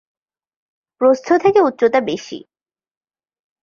প্রস্থ 1.01 1.27
থেকে 1.43 1.59
উচ্চতা 1.61 1.99
বেশি। 2.01 2.37